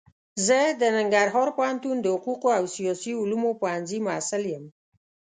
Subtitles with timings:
[0.45, 4.65] زه د ننګرهار پوهنتون د حقوقو او سیاسي علومو پوهنځي محصل يم.